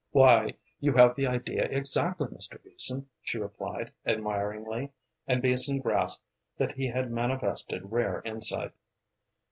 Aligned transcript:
"Why, 0.09 0.55
you 0.79 0.93
have 0.95 1.15
the 1.15 1.27
idea 1.27 1.65
exactly, 1.65 2.25
Mr. 2.29 2.59
Beason," 2.63 3.07
she 3.21 3.37
replied, 3.37 3.91
admiringly, 4.03 4.93
and 5.27 5.43
Beason 5.43 5.77
grasped 5.77 6.25
that 6.57 6.71
he 6.71 6.87
had 6.87 7.11
manifested 7.11 7.91
rare 7.91 8.23
insight. 8.25 8.71